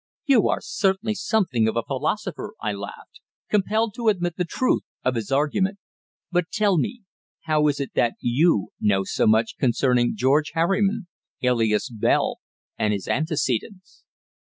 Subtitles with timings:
[0.25, 5.13] "You are certainly something of a philosopher," I laughed, compelled to admit the truth of
[5.13, 5.77] his argument;
[6.31, 7.03] "but tell me
[7.41, 11.05] how is it that you know so much concerning George Harriman,
[11.43, 12.39] alias Bell,
[12.79, 14.03] and his antecedents?"